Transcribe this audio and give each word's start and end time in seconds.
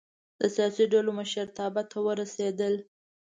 د 0.39 0.41
سیاسي 0.55 0.85
ډلو 0.91 1.11
مشرتابه 1.19 1.81
ته 1.91 1.97
ورسېدل. 2.05 2.73